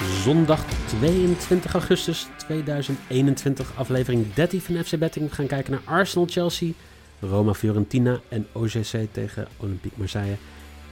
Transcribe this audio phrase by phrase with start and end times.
[0.00, 5.28] Zondag 22 augustus 2021, aflevering 13 van FC Betting.
[5.28, 6.72] We gaan kijken naar Arsenal-Chelsea,
[7.20, 10.36] Roma-Fiorentina en OGC tegen Olympique Marseille.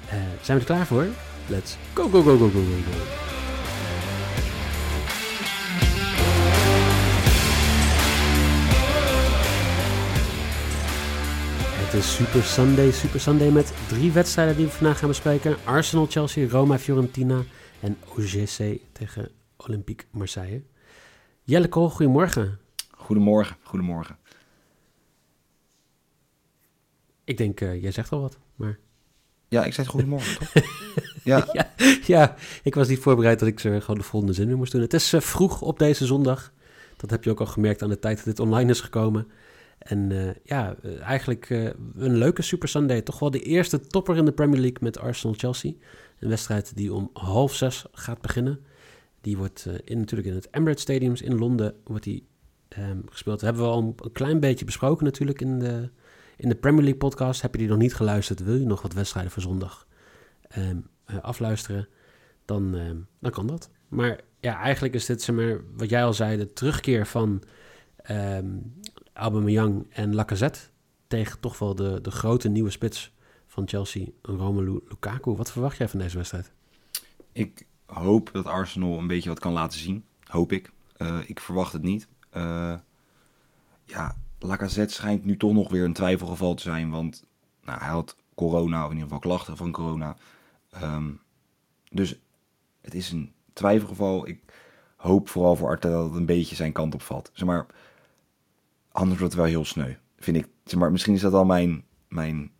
[0.06, 1.06] Uh, zijn we er klaar voor?
[1.46, 2.98] Let's go, go, go, go, go, go, go.
[11.84, 15.56] Het is Super Sunday, Super Sunday met drie wedstrijden die we vandaag gaan bespreken.
[15.64, 17.42] Arsenal, Chelsea, Roma, Fiorentina
[17.80, 20.62] en OGC tegen Olympique Marseille.
[21.42, 22.58] Jelle Kool, goedemorgen.
[22.90, 24.18] Goedemorgen, goedemorgen.
[27.24, 28.78] Ik denk, uh, jij zegt al wat, maar...
[29.48, 30.52] Ja, ik zei goedemorgen, toch?
[31.24, 31.48] Ja.
[31.52, 31.70] ja.
[32.06, 34.80] ja, ik was niet voorbereid dat ik ze gewoon de volgende zin weer moest doen.
[34.80, 36.52] Het is uh, vroeg op deze zondag.
[36.96, 39.28] Dat heb je ook al gemerkt aan de tijd dat dit online is gekomen.
[39.78, 41.50] En uh, ja, eigenlijk
[41.96, 43.02] een leuke Super Sunday.
[43.02, 45.72] Toch wel de eerste topper in de Premier League met Arsenal-Chelsea.
[46.18, 48.64] Een wedstrijd die om half zes gaat beginnen.
[49.20, 52.26] Die wordt uh, in, natuurlijk in het Emirates Stadium in Londen wordt die,
[52.78, 53.40] um, gespeeld.
[53.40, 55.90] Hebben we al een klein beetje besproken natuurlijk in de,
[56.36, 57.42] in de Premier League podcast.
[57.42, 58.44] Heb je die nog niet geluisterd?
[58.44, 59.86] Wil je nog wat wedstrijden voor zondag
[60.58, 61.88] um, uh, afluisteren?
[62.44, 63.70] Dan, um, dan kan dat.
[63.88, 67.42] Maar ja, eigenlijk is dit zeg maar, wat jij al zei, de terugkeer van
[69.12, 70.60] Aubameyang en Lacazette
[71.06, 73.12] tegen toch wel de, de grote nieuwe spits
[73.58, 75.30] van Chelsea, Romelu Lukaku.
[75.30, 76.52] Wat verwacht jij van deze wedstrijd?
[77.32, 80.04] Ik hoop dat Arsenal een beetje wat kan laten zien.
[80.24, 80.72] Hoop ik.
[80.98, 82.08] Uh, ik verwacht het niet.
[82.36, 82.74] Uh,
[83.84, 86.90] ja, Lacazette schijnt nu toch nog weer een twijfelgeval te zijn.
[86.90, 87.24] Want
[87.64, 90.16] nou, hij had corona, of in ieder geval klachten van corona.
[90.82, 91.20] Um,
[91.90, 92.18] dus
[92.80, 94.28] het is een twijfelgeval.
[94.28, 94.40] Ik
[94.96, 97.30] hoop vooral voor Arteta dat het een beetje zijn kant op valt.
[97.32, 97.66] Zeg maar,
[98.92, 99.94] anders wordt het wel heel sneu.
[100.16, 100.48] Vind ik.
[100.64, 102.50] Zeg maar, misschien is dat al mijn, mijn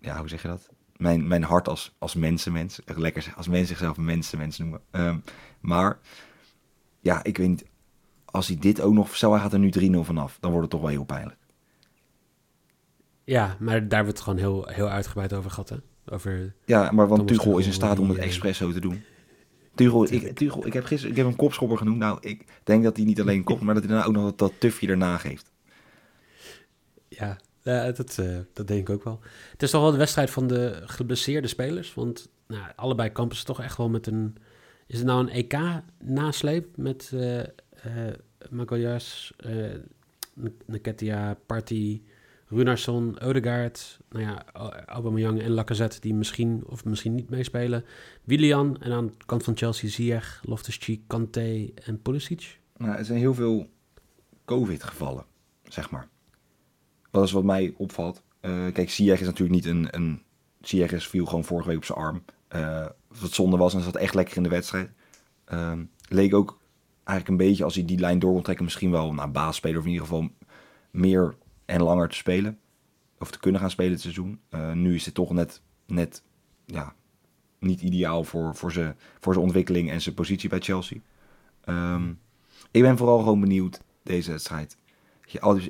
[0.00, 0.68] ja, hoe zeg je dat?
[0.96, 2.80] Mijn, mijn hart als, als mensenmens.
[2.84, 4.80] Lekker als mensen zichzelf mensenmens noemen.
[4.90, 5.22] Um,
[5.60, 5.98] maar
[7.00, 7.64] ja, ik weet niet.
[8.24, 9.16] Als hij dit ook nog.
[9.16, 10.38] Stel, hij gaat er nu 3-0 vanaf.
[10.40, 11.38] Dan wordt het toch wel heel pijnlijk.
[13.24, 15.68] Ja, maar daar wordt het gewoon heel, heel uitgebreid over gehad.
[15.68, 15.76] Hè?
[16.06, 19.02] Over ja, maar want Tuchel is in staat om het expres zo te doen.
[19.74, 21.98] Tuchel, ik, Tuchel, ik heb gisteren ik heb een kopschopper genoemd.
[21.98, 24.38] Nou, ik denk dat hij niet alleen kop, maar dat hij daarna ook nog dat,
[24.38, 25.52] dat tufje erna geeft.
[27.08, 29.20] Ja, ja, dat, uh, dat denk ik ook wel.
[29.50, 31.94] Het is toch wel de wedstrijd van de geblesseerde spelers.
[31.94, 34.36] Want nou, allebei kampen ze toch echt wel met een...
[34.86, 37.44] Is het nou een EK-nasleep met uh, uh,
[38.50, 39.74] Magalhaes, uh,
[40.66, 42.02] Nketia, Party,
[42.46, 43.98] Runarsson, Odegaard...
[44.08, 44.44] Nou ja,
[44.86, 47.84] Aubameyang en Lacazette die misschien of misschien niet meespelen.
[48.24, 52.60] Willian en aan de kant van Chelsea Ziyech, Loftus-Cheek, Kanté en Pulisic.
[52.76, 53.70] Nou, er zijn heel veel
[54.44, 55.24] COVID-gevallen,
[55.68, 56.08] zeg maar.
[57.10, 58.22] Dat is wat mij opvalt.
[58.40, 59.88] Uh, kijk, Ziyech is natuurlijk niet een...
[59.90, 60.22] een
[60.60, 62.22] Ziyech viel gewoon vorige week op zijn arm.
[62.54, 62.86] Uh,
[63.20, 64.90] wat zonde was en zat echt lekker in de wedstrijd.
[65.52, 65.72] Uh,
[66.08, 66.58] leek ook
[67.04, 68.64] eigenlijk een beetje, als hij die lijn door kon trekken...
[68.64, 70.28] misschien wel naar nou, baasspeler of in ieder geval
[70.90, 71.34] meer
[71.64, 72.58] en langer te spelen.
[73.18, 74.40] Of te kunnen gaan spelen het seizoen.
[74.50, 76.22] Uh, nu is het toch net, net
[76.66, 76.94] ja,
[77.58, 80.98] niet ideaal voor, voor zijn voor ontwikkeling en zijn positie bij Chelsea.
[81.64, 82.18] Um,
[82.70, 84.76] ik ben vooral gewoon benieuwd, deze wedstrijd.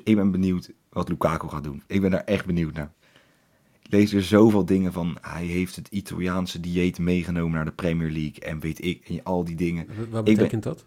[0.03, 1.83] Ik ben benieuwd wat Lukaku gaat doen.
[1.87, 2.91] Ik ben daar echt benieuwd naar.
[3.83, 5.17] Ik lees er zoveel dingen van.
[5.21, 8.39] Hij heeft het Italiaanse dieet meegenomen naar de Premier League.
[8.39, 9.87] En weet ik, en al die dingen.
[10.09, 10.85] Wat betekent ben, dat?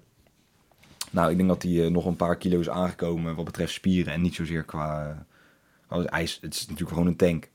[1.10, 4.12] Nou, ik denk dat hij uh, nog een paar kilo's aangekomen wat betreft spieren.
[4.12, 5.26] En niet zozeer qua...
[5.92, 6.38] Uh, ijs.
[6.41, 7.50] Het is natuurlijk gewoon een tank.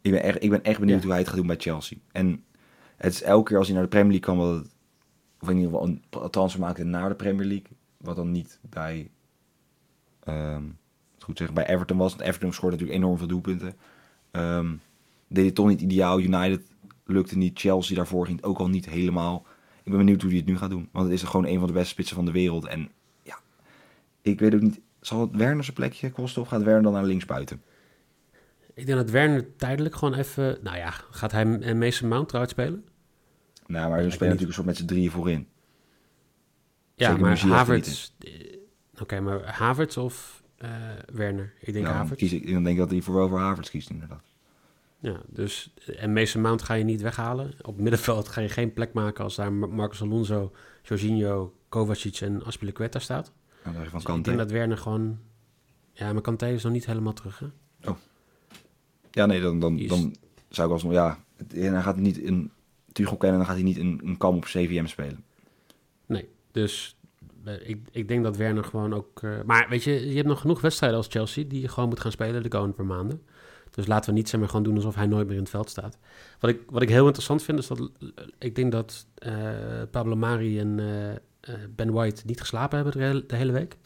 [0.00, 1.02] Ik ben echt, ik ben echt benieuwd ja.
[1.02, 1.98] hoe hij het gaat doen bij Chelsea.
[2.12, 2.44] En
[2.96, 4.48] het is elke keer als hij naar de Premier League kwam...
[4.48, 4.70] Wat
[5.40, 7.76] of in ieder geval een transfer maakte naar de Premier League.
[7.96, 9.10] Wat dan niet bij...
[10.28, 10.78] Um,
[11.18, 12.14] goed zeggen, bij Everton was.
[12.14, 13.74] Want Everton scoorde natuurlijk enorm veel doelpunten.
[14.32, 14.80] Um,
[15.28, 16.20] deed het toch niet ideaal.
[16.20, 16.60] United
[17.06, 17.58] lukte niet.
[17.58, 19.46] Chelsea daarvoor ging het ook al niet helemaal.
[19.82, 20.88] Ik ben benieuwd hoe hij het nu gaat doen.
[20.92, 22.66] Want het is gewoon een van de beste spitsen van de wereld.
[22.66, 22.88] En
[23.22, 23.38] ja,
[24.22, 24.80] ik weet ook niet.
[25.00, 27.62] Zal het Werner zijn plekje kosten of gaat Werner dan naar links buiten?
[28.74, 30.58] Ik denk dat Werner tijdelijk gewoon even...
[30.62, 32.84] Nou ja, gaat hij en Mason Mount eruit spelen?
[33.66, 35.48] Nou, maar ze spelen natuurlijk een soort met z'n drieën voorin.
[36.94, 38.12] Ja, Zeker maar Havertz...
[39.02, 40.70] okay, maar Havertz of uh,
[41.12, 41.52] Werner.
[41.60, 42.20] Ik denk ja, Havertz.
[42.22, 44.22] Kies ik, dan denk ik dat hij voor wel voor Havertz kiest, inderdaad.
[44.98, 47.52] Ja, dus en Mason Mount ga je niet weghalen.
[47.62, 50.52] Op middenveld ga je geen plek maken als daar Marcos Alonso,
[50.82, 53.32] Jorginho, Kovacic en Aspilicueta staat.
[53.64, 55.18] Nou, van dus ik denk dat Werner gewoon...
[55.92, 57.46] Ja, maar Kanté is nog niet helemaal terug, hè?
[57.90, 57.96] Oh.
[59.10, 60.14] Ja, nee, dan, dan, is- dan
[60.48, 60.92] zou ik alsnog...
[60.92, 61.24] Ja,
[61.54, 62.50] en hij gaat niet in...
[62.92, 65.24] Tuchel kennen, dan gaat hij niet een, een kam op CVM spelen.
[66.06, 67.01] Nee, dus eh,
[67.64, 69.22] ik, ik denk dat Werner gewoon ook...
[69.22, 71.44] eh, maar weet je, je hebt nog genoeg wedstrijden als Chelsea...
[71.48, 73.22] die je gewoon moet gaan spelen de komende paar maanden.
[73.70, 75.70] Dus laten we niet zeg maar, gewoon doen alsof hij nooit meer in het veld
[75.70, 75.98] staat.
[76.40, 77.78] Wat ik, wat ik heel interessant vind, is dat...
[77.80, 79.32] eh, ik denk dat eh,
[79.90, 81.18] Pablo Mari en eh, eh,
[81.70, 83.76] Ben White niet geslapen hebben de hele, de hele week.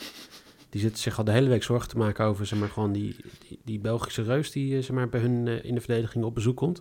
[0.70, 3.16] Die zitten zich al de hele week zorgen te maken over zeg maar, gewoon die,
[3.48, 4.50] die, die Belgische reus...
[4.50, 6.80] die eh, zeg maar, bij hun eh, in de verdediging op bezoek komt.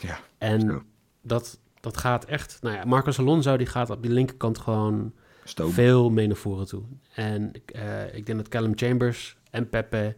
[0.00, 0.82] Ja, En zo.
[1.22, 2.58] dat, dat gaat echt...
[2.62, 5.12] Nou ja, Marcos Alonso die gaat op die linkerkant gewoon
[5.48, 5.70] Stoom.
[5.70, 6.82] veel mee naar voren toe.
[7.14, 10.16] En eh, ik denk dat Callum Chambers en Pepe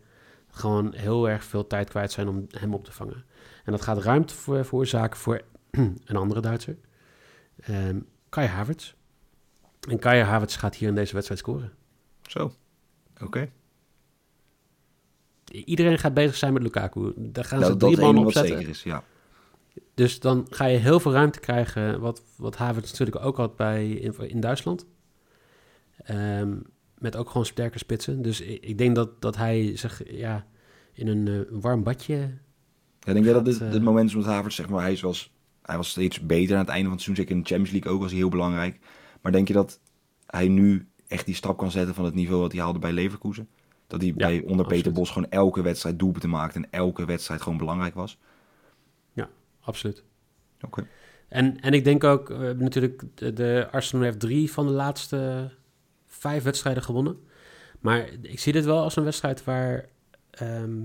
[0.51, 3.25] gewoon heel erg veel tijd kwijt zijn om hem op te vangen.
[3.65, 5.43] En dat gaat ruimte voor, veroorzaken voor
[6.05, 6.77] een andere Duitser.
[7.61, 7.99] Ehm
[8.29, 8.95] Kai Havertz.
[9.89, 11.73] En Kai Havertz gaat hier in deze wedstrijd scoren.
[12.23, 12.53] Zo.
[13.23, 13.51] Oké.
[15.51, 17.13] Iedereen gaat bezig zijn met Lukaku.
[17.17, 18.57] Daar gaan ze Nou, drie mannen opzetten.
[18.57, 19.05] zeker is, ja.
[19.95, 23.91] Dus dan ga je heel veel ruimte krijgen, wat, wat Havertz natuurlijk ook had bij,
[23.91, 24.87] in, in Duitsland.
[26.05, 26.56] Ehm,
[26.99, 28.23] met ook gewoon sterke spitsen.
[28.23, 30.47] Dus ik, ik denk dat, dat hij zich ja,
[30.93, 32.17] in een eh, warm badje...
[33.00, 34.99] Ja, denk jij dat Gaat, dit eh, het moment is met Havertz, zeg maar, hij
[35.00, 37.25] was, hij was steeds beter aan het einde van het seizoen.
[37.25, 38.79] Zeker in de Champions League ook was hij heel belangrijk.
[39.21, 39.81] Maar denk je dat
[40.27, 43.49] hij nu echt die stap kan zetten van het niveau dat hij haalde bij Leverkusen?
[43.87, 44.93] Dat hij bij onder Peter.
[44.93, 48.19] Bos gewoon elke wedstrijd doelpunten maakte en elke wedstrijd gewoon belangrijk was?
[49.69, 50.05] Absoluut.
[50.61, 50.87] Oké.
[51.29, 55.50] En, en ik denk ook, hebben natuurlijk de, de Arsenal heeft drie van de laatste
[56.19, 57.17] vijf wedstrijden gewonnen.
[57.81, 59.88] Maar ik zie dit wel als een wedstrijd waar
[60.31, 60.85] ehm,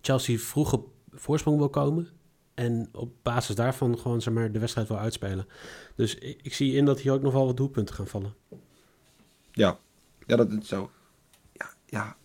[0.00, 2.08] Chelsea vroeg op voorsprong wil komen.
[2.54, 5.46] En op basis daarvan gewoon zeg maar, de wedstrijd wil uitspelen.
[5.94, 8.34] Dus ik, ik zie in dat hier ook nog wel wat doelpunten gaan vallen.
[9.52, 9.78] Ja,
[10.26, 10.88] ja dat het zou.
[11.52, 12.16] Ja, ja,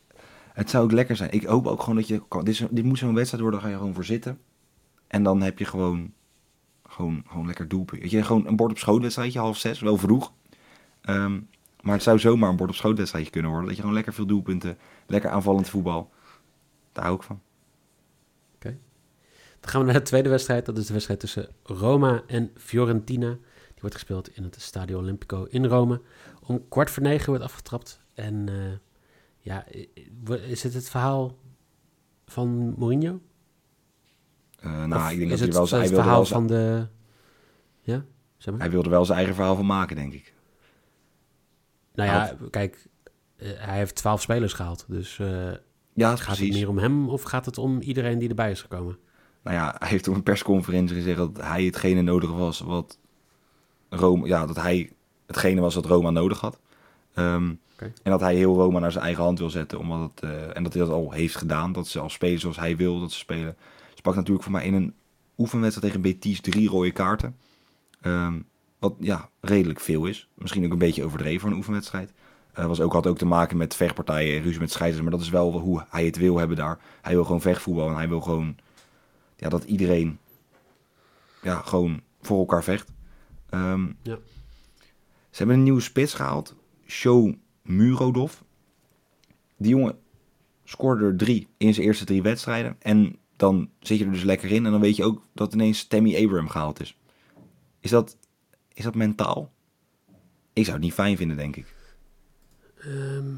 [0.54, 1.32] het zou ook lekker zijn.
[1.32, 2.22] Ik hoop ook gewoon dat je.
[2.44, 4.40] Dit, dit moet zo'n wedstrijd worden, daar ga je gewoon voor zitten.
[5.08, 6.14] En dan heb je gewoon.
[6.90, 8.12] Gewoon, gewoon lekker doelpunt.
[8.12, 10.34] Je, gewoon een bord op schoot wedstrijdje, half zes, wel vroeg.
[11.02, 11.40] Ehm,
[11.82, 13.68] maar het zou zomaar een bord op schoot wedstrijdje kunnen worden.
[13.68, 14.78] Dat je gewoon lekker veel doelpunten,
[15.08, 16.12] lekker aanvallend voetbal.
[16.92, 17.42] Daar hou ik van.
[19.60, 20.66] Dan gaan we naar de tweede wedstrijd.
[20.66, 23.30] Dat is de wedstrijd tussen Roma en Fiorentina.
[23.68, 26.02] Die wordt gespeeld in het Stadio Olimpico in Rome.
[26.44, 28.02] Om kwart voor negen wordt afgetrapt.
[28.14, 28.56] En eh,
[29.40, 29.66] ja,
[30.48, 31.38] is het het verhaal
[32.26, 33.20] van Mourinho?
[34.60, 36.88] Eh, nou, Of ik denk is dat hij wel, zijn- wilde verhaal wel van de...
[37.82, 38.06] Ja,
[38.38, 38.62] zeg maar.
[38.64, 40.34] hij wilde wel zijn eigen verhaal van maken, denk ik.
[41.98, 42.88] Nou ja, kijk,
[43.38, 44.86] eh, hij heeft twaalf spelers gehaald.
[44.88, 45.28] Dus eh,
[45.94, 46.56] Ja, gaat het precies.
[46.56, 48.98] meer om hem of gaat het om iedereen die erbij is gekomen?
[49.44, 53.00] Nou ja, hij heeft op een persconferentie gezegd dat hij hetgene nodig was wat
[53.90, 54.92] Roma, ja, dat hij
[55.26, 56.60] hetgene was wat Roma nodig had.
[57.14, 57.54] Ehm.
[57.78, 60.64] En dat hij heel Roma naar zijn eigen hand wil zetten, omdat het, eh, en
[60.64, 63.18] dat hij dat al heeft gedaan, dat ze al spelen zoals hij wil dat ze
[63.18, 63.56] spelen.
[64.02, 64.94] Pakt natuurlijk voor mij in een
[65.38, 67.36] oefenwedstrijd tegen Betis drie rode kaarten.
[68.02, 68.40] Ehm,
[68.80, 70.30] wat ja, redelijk veel is.
[70.34, 72.14] Misschien ook een beetje overdreven voor een oefenwedstrijd.
[72.54, 75.02] Eh was ook, had ook te maken met vechtpartijen en ruzie met scheidsrechters.
[75.02, 76.80] Maar dat is wel hoe hij het wil hebben daar.
[77.02, 78.56] Hij wil gewoon vechtvoetbal en hij wil gewoon
[79.36, 80.20] ja, dat iedereen
[81.42, 82.92] ja, gewoon voor elkaar vecht.
[83.50, 84.18] Ehm, Ja.
[85.30, 86.56] Ze hebben een nieuwe spits gehaald.
[86.86, 88.34] Show Murodov.
[89.58, 89.98] Die jongen
[90.64, 92.76] scoorde er drie in zijn eerste drie wedstrijden.
[92.80, 94.66] En dan zit je er dus lekker in.
[94.66, 96.98] En dan weet je ook dat ineens Tammy Abraham gehaald is.
[97.80, 98.18] Is dat,
[98.78, 99.52] is dat mentaal?
[100.54, 101.76] Ik zou het niet fijn vinden, denk ik.
[102.80, 103.34] Ehm,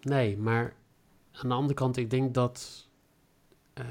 [0.00, 0.74] nee, maar
[1.32, 2.88] aan de andere kant, ik denk dat
[3.72, 3.86] eh,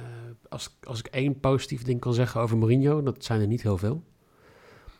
[0.50, 3.78] als, als ik één positief ding kan zeggen over Mourinho, dat zijn er niet heel
[3.78, 4.04] veel,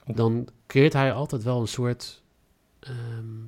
[0.06, 2.24] dan creëert hij altijd wel een soort.
[2.80, 3.42] ehm,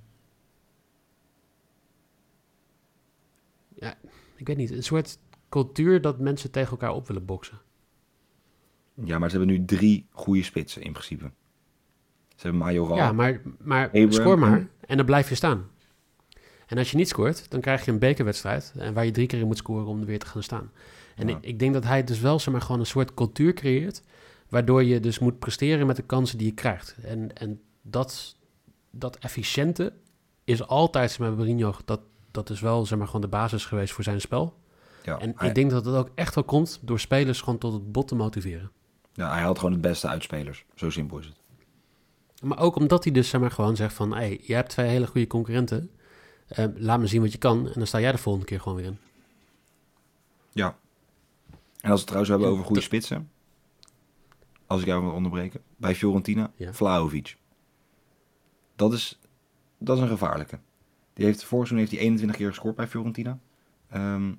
[3.75, 3.97] ja,
[4.35, 5.19] ik weet niet, een soort
[5.49, 7.61] cultuur dat mensen tegen elkaar op willen boksen.
[8.93, 11.31] Ja, maar ze hebben nu drie goede spitsen in principe.
[12.35, 12.97] Ze hebben Majoral.
[12.97, 15.69] Ja, maar, maar scoor maar en- dan blijf je staan.
[16.67, 18.73] En als je niet scoort, dan krijg je een bekerwedstrijd...
[18.77, 20.71] en waar je drie keer in moet scoren om er weer te gaan staan.
[21.15, 21.35] En Ja.
[21.37, 24.03] ik, ik denk dat hij dus wel zeg maar, gewoon een soort cultuur creëert...
[24.49, 26.95] waardoor je dus moet presteren met de kansen die je krijgt.
[27.03, 28.35] En, en dat,
[28.91, 29.93] dat efficiënte
[30.43, 31.73] is altijd, zeg maar, Mourinho...
[31.85, 34.59] Dat, dat is wel zeg maar, gewoon de basis geweest voor zijn spel.
[35.03, 37.73] Ja, En hij, ik denk dat het ook echt wel komt door spelers gewoon tot
[37.73, 38.71] het bot te motiveren.
[39.13, 40.65] Ja, hij had gewoon het beste uitspelers.
[40.75, 41.35] Zo simpel is het.
[42.41, 44.13] Maar ook omdat hij dus zeg maar gewoon zegt van...
[44.13, 45.91] hey, je hebt twee hele goede concurrenten.
[46.47, 47.67] Eh, laat me zien wat je kan.
[47.67, 48.97] En dan sta jij de volgende keer gewoon weer in.
[50.51, 50.77] Ja.
[51.81, 53.31] En als we het trouwens hebben En over goede spitsen.
[54.67, 55.61] Als ik jou wil onderbreken.
[55.77, 56.73] Bij Fiorentina, Ja.
[56.73, 57.37] Vlahovic.
[58.75, 59.19] Dat is,
[59.77, 60.59] dat is een gevaarlijke.
[61.13, 63.39] Die heeft, vorig seizoen heeft hij 21 keer gescoord bij Fiorentina.
[63.89, 64.33] Ehm,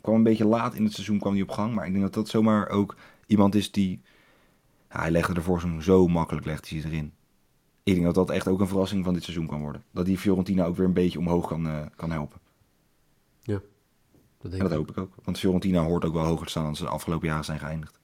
[0.00, 1.74] kwam een beetje laat in het seizoen kwam hij op gang.
[1.74, 2.96] Maar ik denk dat dat zomaar ook
[3.28, 4.00] iemand is die...
[4.90, 7.12] Ja, hij legde er vorig seizoen zo makkelijk, legt hij erin.
[7.82, 9.84] Ik denk dat dat echt ook een verrassing van dit seizoen kan worden.
[9.90, 12.40] Dat die Fiorentina ook weer een beetje omhoog kan, eh, kan helpen.
[14.40, 14.78] Dat En denk dat ik.
[14.78, 15.24] hoop ik ook.
[15.24, 17.98] Want Fiorentina hoort ook wel hoger te staan dan ze de afgelopen jaren zijn geëindigd.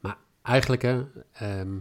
[0.00, 1.78] Maar eigenlijk, hè, ehm,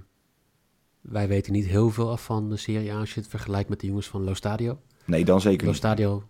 [1.02, 3.80] wij weten niet heel veel af van de Serie A als je het vergelijkt met
[3.80, 4.80] de jongens van Lo Stadio.
[5.06, 5.78] Nee, dan zeker Lo niet.
[5.78, 6.24] Stadio.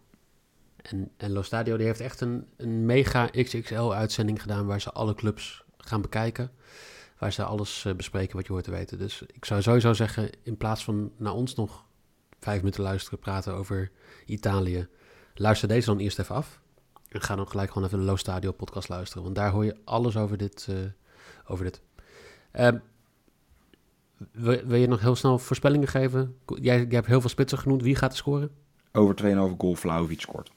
[0.81, 5.13] En, en Lo Stadio die heeft echt een, een mega XXL-uitzending gedaan waar ze alle
[5.13, 6.51] clubs gaan bekijken.
[7.17, 8.97] Waar ze alles eh, bespreken wat je hoort te weten.
[8.97, 11.85] Dus ik zou sowieso zeggen, in plaats van naar ons nog
[12.39, 13.91] vijf minuten luisteren, praten over
[14.25, 14.87] Italië,
[15.33, 16.59] luister deze dan eerst even af.
[17.09, 19.23] En ga dan gelijk gewoon even de Lo Stadio podcast luisteren.
[19.23, 20.67] Want daar hoor je alles over dit.
[20.69, 20.75] eh,
[21.45, 21.81] over dit.
[22.51, 22.77] Ehm,
[24.31, 26.35] wil, je nog heel snel voorspellingen geven?
[26.45, 27.81] Jij, jij hebt heel veel spitsen genoemd.
[27.81, 28.51] Wie gaat scoren?
[28.91, 30.51] Over 2,5 goal Vlaovic scoort.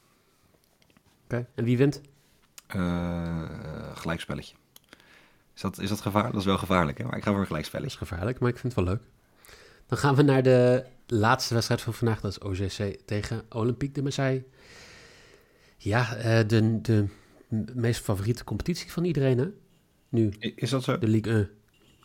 [1.54, 2.00] En wie wint?
[2.66, 3.42] Eh
[3.94, 4.54] gelijkspelletje.
[5.54, 6.30] Is dat, is dat gevaar?
[6.32, 7.04] Dat is wel gevaarlijk, hè?
[7.04, 7.98] Maar ik ga voor een Dat is gelijkspelletje.
[7.98, 9.02] gevaarlijk, maar ik vind het wel leuk.
[9.86, 12.20] Dan gaan we naar de laatste wedstrijd van vandaag.
[12.20, 14.44] Dat is OGC tegen Olympique de Marseille.
[15.76, 17.06] Ja, eh, de, de
[17.74, 19.46] meest favoriete competitie van iedereen, hè?
[20.08, 20.98] Nu, Is dat zo?
[20.98, 21.50] de Ligue 1.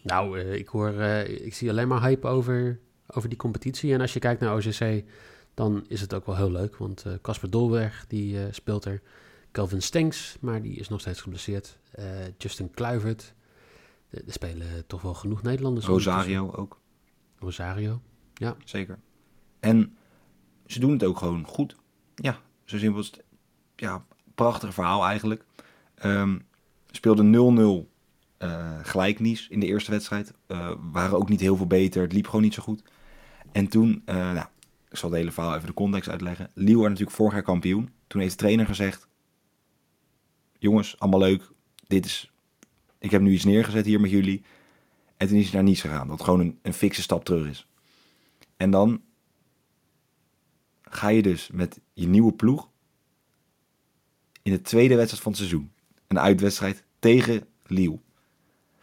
[0.03, 3.93] Nou, eh, ik hoor, eh, ik zie alleen maar hype over, over die competitie.
[3.93, 5.03] En als je kijkt naar OGC,
[5.57, 6.75] dan is het ook wel heel leuk.
[6.75, 9.01] Want eh, Casper Dolberg, die eh, speelt er.
[9.51, 11.77] Calvin Stenks, maar die is nog steeds geblesseerd.
[11.91, 12.05] Eh,
[12.37, 13.33] Justin Kluivert.
[14.09, 15.85] Er spelen toch wel genoeg Nederlanders.
[15.85, 16.79] Rosario ook,
[17.39, 18.01] Rosario.
[18.65, 18.99] zeker.
[19.59, 19.97] En
[20.65, 21.75] ze doen het ook gewoon goed.
[22.15, 23.23] Ja, zo simpel is het.
[23.75, 25.45] Ja, prachtig verhaal eigenlijk.
[25.95, 26.37] Ehm
[26.91, 27.91] speelde 0-0
[28.37, 30.33] eh gelijknies in de eerste wedstrijd.
[30.91, 32.01] Waren ook niet heel veel beter.
[32.01, 32.83] Het liep gewoon niet zo goed.
[33.51, 34.47] En toen, nou,
[34.97, 36.49] ik zal de hele verhaal even de context uitleggen.
[36.53, 37.89] Werd natuurlijk vorig jaar kampioen.
[38.07, 39.07] Toen heeft de trainer gezegd...
[40.59, 41.51] Jongens, allemaal leuk.
[41.87, 42.31] Dit is...
[42.99, 44.43] Ik heb nu iets neergezet hier met jullie.
[45.17, 46.07] En toen is hij naar Nice gegaan.
[46.07, 47.67] Wat gewoon een, een fikse stap terug is.
[48.57, 49.01] En dan
[50.81, 52.69] ga je dus met je nieuwe ploeg
[54.41, 55.71] in de tweede wedstrijd van het seizoen.
[56.07, 57.99] Een uitwedstrijd tegen Lille.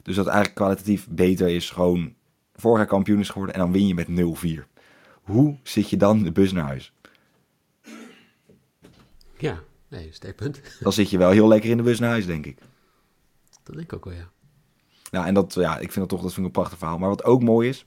[0.02, 1.71] Dus dat eigenlijk kwalitatief beter is.
[1.71, 2.14] Gewoon
[2.54, 4.73] vorig jaar kampioen is geworden en dan win je met 0-4.
[5.24, 6.92] Hoe zit je dan de bus naar huis?
[9.38, 10.60] Ja, nee, steekpunt.
[10.80, 12.58] Dan zit je wel heel lekker in de bus naar huis, denk ik.
[13.62, 14.30] Dat denk ik ook wel, ja.
[15.10, 16.98] Ja, en dat, ja, ik vind dat toch dat vind ik een prachtig verhaal.
[16.98, 17.86] Maar wat ook mooi is,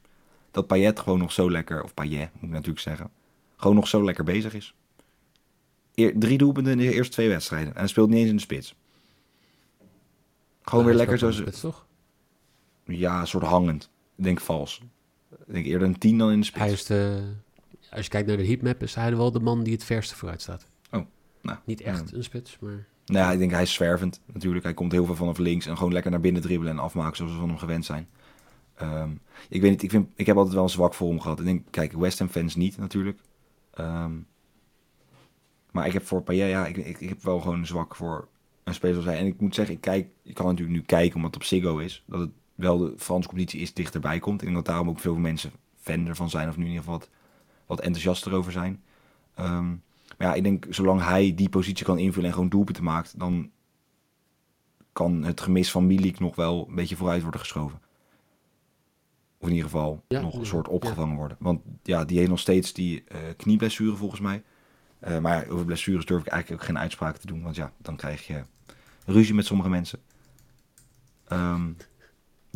[0.51, 3.11] dat Payet gewoon nog zo lekker, of Payet moet ik natuurlijk zeggen,
[3.55, 4.75] gewoon nog zo lekker bezig is.
[5.95, 7.73] Eer, drie doelpunten in de eerste twee wedstrijden.
[7.73, 8.75] En hij speelt niet eens in de spits.
[10.61, 11.85] Gewoon weer lekker speelt zo, wel in de spits, toch?
[12.85, 13.89] ja, een soort hangend.
[14.15, 14.81] Ik denk vals.
[15.31, 16.63] Ik denk eerder een 10 dan in de spits.
[16.63, 17.33] Hij is de,
[17.89, 20.41] als je kijkt naar de heatmap, is hij wel de man die het verste vooruit
[20.41, 20.67] staat.
[20.91, 21.05] Oh,
[21.41, 22.87] nou, Niet echt een spits, maar...
[23.05, 24.63] Nou ja, ik denk hij is zwervend natuurlijk.
[24.63, 27.31] Hij komt heel veel vanaf links en gewoon lekker naar binnen dribbelen en afmaken zoals
[27.31, 28.07] we van hem gewend zijn.
[28.75, 29.11] Ehm,
[29.49, 31.39] ik weet niet, ik, vind, ik heb altijd wel een zwak voor hem gehad.
[31.39, 33.19] Ik denk, kijk, West Ham fans niet natuurlijk.
[33.73, 34.13] Ehm,
[35.71, 38.27] maar ik heb voor Payet, ja, ik, ik, ik heb wel gewoon een zwak voor
[38.63, 39.19] een speler zoals hij.
[39.19, 41.77] En ik moet zeggen, ik, kijk, ik kan natuurlijk nu kijken omdat het op Ziggo
[41.77, 42.03] is.
[42.05, 44.41] Dat het wel de Franse competitie is dichterbij komt.
[44.41, 46.49] Ik denk dat daarom ook veel mensen fan ervan zijn.
[46.49, 47.09] Of nu in ieder geval wat,
[47.65, 48.83] wat enthousiaster over zijn.
[49.33, 49.67] Ehm,
[50.17, 53.51] maar ja, ik denk, zolang hij die positie kan invullen en gewoon doelpunten maakt, dan
[54.93, 57.81] kan het gemis van Milik nog wel een beetje vooruit worden geschoven.
[59.37, 61.37] Of in ieder geval Ja, nog een soort opgevangen worden.
[61.39, 64.43] Want ja, die heeft nog steeds die eh, knieblessure volgens mij.
[64.99, 67.41] Eh, maar over blessures durf ik eigenlijk ook geen uitspraken te doen.
[67.41, 68.43] Want ja, dan krijg je
[69.05, 69.99] ruzie met sommige mensen.
[71.27, 71.71] Ehm,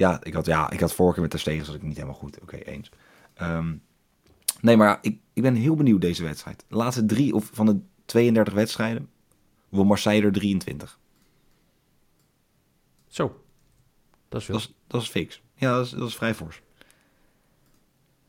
[0.01, 2.15] ja, ik had, ja, ik had vorige keer met de Stegen zat ik niet helemaal
[2.15, 2.39] goed.
[2.41, 2.91] Oké, eens.
[3.33, 3.75] Ehm,
[4.61, 6.65] nee, maar ik, ik ben heel benieuwd deze wedstrijd.
[6.67, 9.09] De laatste drie of van de 32 wedstrijden
[9.69, 10.99] wil Marseille er 23.
[13.07, 13.41] Zo,
[14.29, 14.55] dat is veel.
[14.55, 15.41] Dat is, dat is fix.
[15.55, 16.61] Ja, dat is, dat is vrij fors.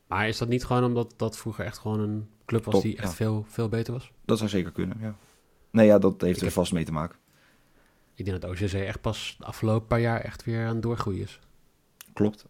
[0.07, 2.97] Maar is dat niet gewoon omdat dat vroeger echt gewoon een club was Top, die
[2.97, 3.14] echt ja.
[3.14, 4.11] veel, veel beter was?
[4.25, 5.14] Dat zou zeker kunnen, ja.
[5.71, 7.19] Nee, ja, dat heeft Ik er heb- vast mee te maken.
[8.14, 11.23] Ik denk dat OCC echt pas de afgelopen paar jaar echt weer aan het doorgroeien
[11.23, 11.41] is.
[12.12, 12.45] Klopt.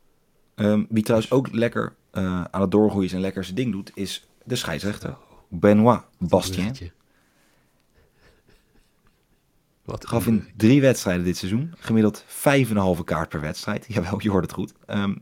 [0.55, 3.91] Ehm, wie trouwens ook lekker eh, aan het doorgroeien is en lekker zijn ding doet,
[3.95, 5.17] is de scheidsrechter.
[5.49, 6.75] Benoit Bastien.
[9.85, 13.87] Wat Gaf in drie wedstrijden dit seizoen gemiddeld 5,5 kaart per wedstrijd.
[13.95, 14.73] Jawel, je hoort het goed.
[14.87, 15.15] Ehm,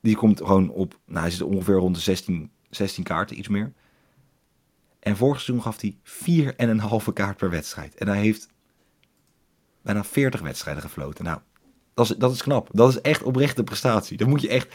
[0.00, 3.72] die komt gewoon op, nou hij zit ongeveer rond de 16, 16 kaarten, iets meer.
[5.00, 7.94] En vorig seizoen gaf hij 4,5 kaart per wedstrijd.
[7.94, 8.48] En hij heeft
[9.82, 11.24] bijna 40 wedstrijden gefloten.
[11.24, 11.40] Nou,
[12.08, 12.68] dat is, dat is knap.
[12.72, 14.16] Dat is echt oprechte prestatie.
[14.16, 14.74] Dan moet je echt...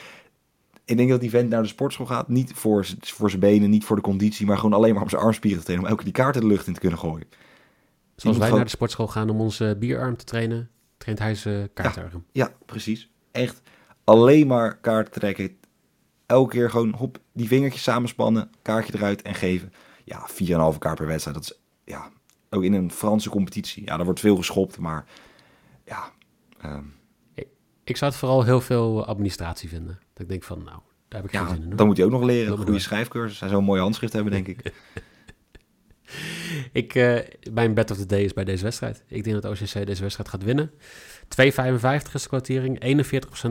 [0.85, 3.85] Ik denk dat die vent naar de sportschool gaat, niet voor, voor zijn benen, niet
[3.85, 6.13] voor de conditie, maar gewoon alleen maar om zijn armspieren te trainen, om elke die
[6.13, 7.27] kaarten de lucht in te kunnen gooien.
[8.15, 11.73] Zoals wij gewoon- naar de sportschool gaan om onze bierarm te trainen, traint hij zijn
[11.73, 12.25] kaartarm.
[12.31, 13.09] Ja, precies.
[13.31, 13.61] Echt
[14.03, 15.57] alleen maar kaart trekken.
[16.25, 19.73] Elke keer gewoon hop, die vingertjes samenspannen, kaartje eruit en geven.
[20.03, 20.27] Ja,
[20.73, 21.37] 4,5 kaart per wedstrijd.
[21.37, 21.59] Dat is
[21.93, 22.09] ja,
[22.49, 23.85] ook in een Franse competitie.
[23.85, 25.05] Ja, daar wordt veel geschopt, maar
[25.85, 26.11] ja,
[26.61, 26.83] ehm,
[27.85, 29.99] Ik zou het vooral heel veel administratie vinden.
[30.13, 31.67] Dat ik denk van, nou, daar heb ik geen ja zin in.
[31.67, 31.75] hoor.
[31.75, 32.47] dan moet hij ook nog leren.
[32.47, 32.79] Maar Goede door.
[32.79, 33.39] schrijfcursus.
[33.39, 34.59] Hij zou een mooi handschrift hebben, denk ik.
[36.71, 37.19] Ik, eh,
[37.51, 39.03] mijn bet of the day is bij deze wedstrijd.
[39.07, 40.71] Ik denk dat OCC deze wedstrijd gaat winnen.
[41.27, 42.79] 2,55 is de kwartering.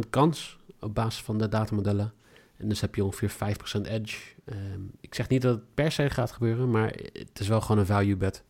[0.06, 2.12] 41% kans op basis van de datamodellen.
[2.56, 4.18] En dus heb je ongeveer 5% edge.
[4.44, 7.78] Ehm, ik zeg niet dat het per se gaat gebeuren, maar het is wel gewoon
[7.78, 8.44] een value bet.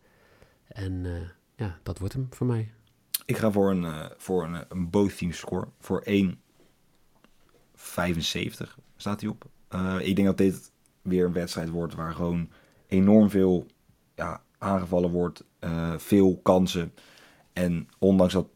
[0.67, 1.13] En eh,
[1.57, 2.73] ja, dat wordt hem voor mij.
[3.25, 5.69] Ik ga voor een, eh, voor een, eh, een both team score.
[5.79, 9.45] Voor 1,75 staat hij op.
[9.69, 12.51] Eh, ik denk dat dit weer een wedstrijd wordt waar gewoon
[12.87, 13.67] enorm veel
[14.15, 15.45] ja, aangevallen wordt.
[15.97, 16.95] veel kansen.
[17.53, 18.49] En ondanks dat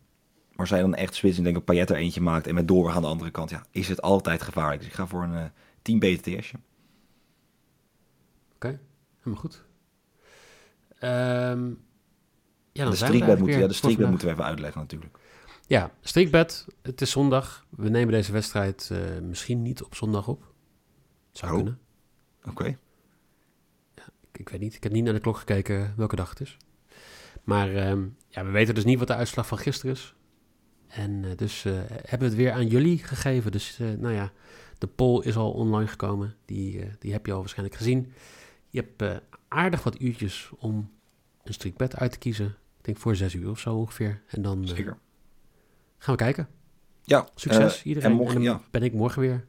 [0.53, 3.03] Marseille dan echt spits, ik denk dat Payet er eentje maakt en met doorgaan aan
[3.03, 4.79] de andere kant, ja, is het altijd gevaarlijk.
[4.79, 5.45] Dus ik ga voor een eh
[5.83, 6.57] 10 BTT'sje.
[9.19, 9.65] Helemaal goed.
[10.99, 11.71] Ehm
[12.79, 13.67] ja, dan de eigenlijk moeten, ja,
[13.97, 15.19] de moeten we even uitleggen natuurlijk.
[15.67, 16.67] Ja, streakbet.
[16.83, 17.67] Het is zondag.
[17.69, 20.53] We nemen deze wedstrijd eh, misschien niet op zondag op.
[21.33, 21.57] Zou Oh.
[21.57, 21.79] kunnen.
[22.45, 22.65] Oké.
[24.31, 24.75] Ik, ik weet niet.
[24.75, 26.57] Ik heb niet naar de klok gekeken welke dag het is.
[27.45, 30.15] Maar ehm, ja, we weten dus niet wat de uitslag van gisteren is.
[30.89, 33.53] En eh, dus eh, hebben we het weer aan jullie gegeven.
[33.53, 34.33] Dus eh, nou ja,
[34.79, 36.35] de poll is al online gekomen.
[36.45, 38.13] Die, die heb je al waarschijnlijk gezien.
[38.69, 39.17] Je hebt eh,
[39.49, 40.91] aardig wat uurtjes om
[41.43, 42.57] een streakbet uit te kiezen.
[42.79, 44.23] Ik denk voor zes uur of zo ongeveer.
[44.27, 44.99] En dan eh, Zeker.
[45.99, 46.49] gaan we kijken.
[47.03, 48.21] Ja, Succes eh, iedereen.
[48.21, 49.47] En dan ja, ben ik morgen weer.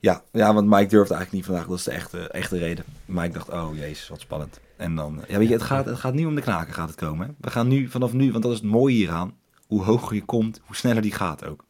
[0.00, 1.66] Ja, ja, want Mike durfde eigenlijk niet vandaag.
[1.66, 2.84] Dat is de echte, echte reden.
[3.04, 4.60] Mike dacht, oh jezus, wat spannend.
[4.76, 6.98] En dan, ja, weet je, het gaat, het gaat nu om de knaken gaat het
[6.98, 7.26] komen.
[7.26, 7.32] Hè?
[7.40, 9.36] We gaan nu, vanaf nu, want dat is het mooie hieraan.
[9.66, 11.64] Hoe hoger je komt, hoe sneller die gaat ook.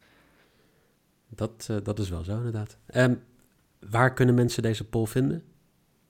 [1.29, 2.77] Dat, eh, dat is wel zo, inderdaad.
[2.85, 3.15] Ehm,
[3.89, 5.43] waar kunnen mensen deze poll vinden?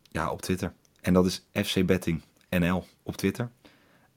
[0.02, 0.74] Ja, op Twitter.
[1.02, 3.52] En dat is FC Betting NL op Twitter.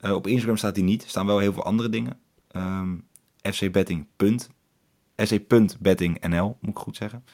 [0.00, 1.02] Eh, op Instagram staat die niet.
[1.02, 2.18] Er staan wel heel veel andere dingen.
[2.48, 2.96] Ehm
[3.70, 4.06] Betting.
[4.16, 4.48] Punt,
[5.16, 7.24] FC.betting NL, moet ik goed zeggen.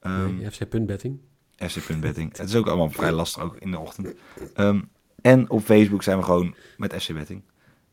[0.00, 1.18] Ehm, Nee, FC.betting.
[1.56, 2.30] FC.betting.
[2.36, 4.14] Het is ook allemaal vrij lastig, ook in de ochtend.
[4.54, 4.80] Ehm,
[5.20, 7.42] en op Facebook zijn we gewoon met FC Betting.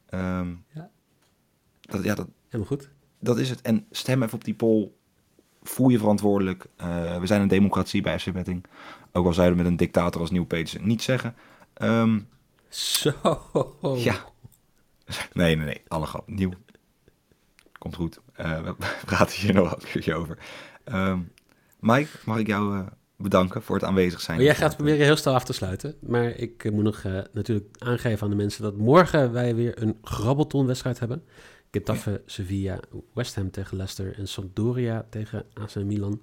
[0.06, 0.90] Ehm, Ja.
[1.82, 2.90] Dat, ja, dat, Helemaal goed.
[3.20, 3.62] dat is het.
[3.62, 4.92] En stem even op die poll.
[5.64, 6.66] Voel je verantwoordelijk.
[6.76, 8.66] Eh, we zijn een democratie bij FC Betting.
[9.12, 11.36] Ook al zouden we met een dictator als Nieuw Peters niet zeggen.
[11.74, 12.20] Ehm,
[12.72, 13.14] Zo.
[13.98, 14.26] Ja.
[15.34, 15.82] Nee, nee, nee.
[15.88, 16.28] Alle grap.
[16.28, 16.52] Nieuw.
[17.78, 18.20] Komt goed.
[18.34, 20.38] Eh, we praten hier nog een keertje over.
[20.84, 21.20] Ehm,
[21.80, 24.38] Mike, mag ik jou eh, bedanken voor het aanwezig zijn.
[24.38, 25.96] Maar jij gaat proberen heel snel af te sluiten.
[26.00, 27.04] Maar ik eh, moet nog
[27.34, 31.24] natuurlijk aangeven aan de mensen dat morgen wij weer een grabbelton-wedstrijd hebben.
[31.72, 32.80] Getafe, Sevilla,
[33.14, 36.22] West Ham tegen Leicester en Sampdoria tegen AC Milan.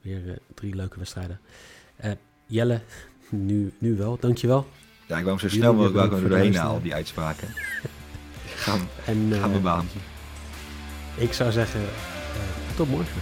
[0.00, 1.40] Weer drie leuke wedstrijden.
[2.46, 2.80] Jelle,
[3.30, 4.66] nu, nu wel, dankjewel.
[5.06, 7.48] Ja, ik wou hem zo snel mogelijk voor doorheen het halen, die uitspraken.
[8.56, 9.88] Gaan, En eh, gaan we baan.
[11.14, 13.20] ik zou zeggen, eh, tot morgen.